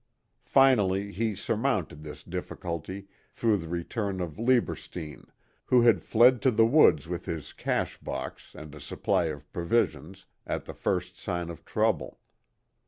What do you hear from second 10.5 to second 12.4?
the first sign of trouble.